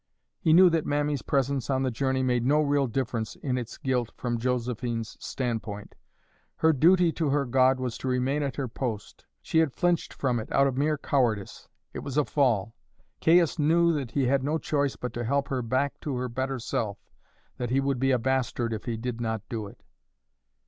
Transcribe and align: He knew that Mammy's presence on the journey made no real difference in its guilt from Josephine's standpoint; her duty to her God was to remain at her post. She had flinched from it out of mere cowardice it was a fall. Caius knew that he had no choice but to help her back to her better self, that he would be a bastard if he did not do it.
He 0.39 0.51
knew 0.51 0.71
that 0.71 0.87
Mammy's 0.87 1.21
presence 1.21 1.69
on 1.69 1.83
the 1.83 1.91
journey 1.91 2.23
made 2.23 2.43
no 2.43 2.59
real 2.59 2.87
difference 2.87 3.35
in 3.35 3.55
its 3.55 3.77
guilt 3.77 4.09
from 4.17 4.39
Josephine's 4.39 5.15
standpoint; 5.23 5.93
her 6.55 6.73
duty 6.73 7.11
to 7.11 7.29
her 7.29 7.45
God 7.45 7.79
was 7.79 7.99
to 7.99 8.07
remain 8.07 8.41
at 8.41 8.55
her 8.55 8.67
post. 8.67 9.25
She 9.43 9.59
had 9.59 9.75
flinched 9.75 10.11
from 10.11 10.39
it 10.39 10.51
out 10.51 10.65
of 10.65 10.75
mere 10.75 10.97
cowardice 10.97 11.67
it 11.93 11.99
was 11.99 12.17
a 12.17 12.25
fall. 12.25 12.73
Caius 13.23 13.59
knew 13.59 13.93
that 13.93 14.09
he 14.09 14.25
had 14.25 14.43
no 14.43 14.57
choice 14.57 14.95
but 14.95 15.13
to 15.13 15.23
help 15.23 15.49
her 15.49 15.61
back 15.61 15.99
to 15.99 16.15
her 16.15 16.27
better 16.27 16.57
self, 16.57 16.97
that 17.57 17.69
he 17.69 17.79
would 17.79 17.99
be 17.99 18.09
a 18.09 18.17
bastard 18.17 18.73
if 18.73 18.85
he 18.85 18.97
did 18.97 19.21
not 19.21 19.47
do 19.49 19.67
it. 19.67 19.83